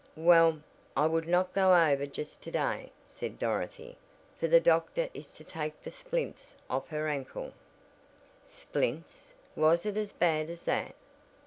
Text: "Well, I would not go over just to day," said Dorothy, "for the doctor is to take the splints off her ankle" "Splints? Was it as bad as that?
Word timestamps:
"Well, 0.17 0.63
I 0.97 1.05
would 1.05 1.27
not 1.27 1.53
go 1.53 1.75
over 1.75 2.07
just 2.07 2.41
to 2.41 2.49
day," 2.49 2.91
said 3.05 3.37
Dorothy, 3.37 3.99
"for 4.39 4.47
the 4.47 4.59
doctor 4.59 5.09
is 5.13 5.31
to 5.35 5.43
take 5.43 5.79
the 5.79 5.91
splints 5.91 6.55
off 6.71 6.87
her 6.87 7.07
ankle" 7.07 7.51
"Splints? 8.59 9.35
Was 9.55 9.85
it 9.85 9.97
as 9.97 10.11
bad 10.11 10.49
as 10.49 10.63
that? 10.63 10.95